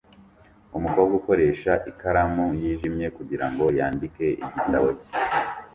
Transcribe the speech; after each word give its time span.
Umukobwa 0.77 1.13
ukoresha 1.19 1.71
ikaramu 1.91 2.45
yijimye 2.61 3.07
kugirango 3.17 3.63
yandike 3.79 4.25
igitabo 4.45 4.87
cye 5.01 5.11